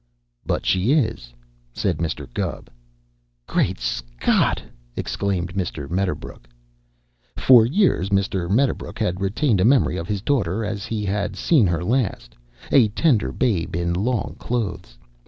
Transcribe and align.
"But 0.47 0.65
she 0.65 0.93
is," 0.93 1.31
said 1.75 1.99
Mr. 1.99 2.27
Gubb. 2.33 2.71
"Great 3.45 3.77
Scott!" 3.79 4.59
exclaimed 4.97 5.53
Mr. 5.53 5.87
Medderbrook. 5.91 6.47
For 7.35 7.67
years 7.67 8.09
Mr. 8.09 8.49
Medderbrook 8.49 8.97
had 8.97 9.21
retained 9.21 9.61
a 9.61 9.63
memory 9.63 9.97
of 9.97 10.07
his 10.07 10.23
daughter 10.23 10.65
as 10.65 10.87
he 10.87 11.05
had 11.05 11.35
seen 11.35 11.67
her 11.67 11.83
last, 11.83 12.35
a 12.71 12.87
tender 12.87 13.31
babe 13.31 13.75
in 13.75 13.93
long 13.93 14.37
clothes. 14.39 14.97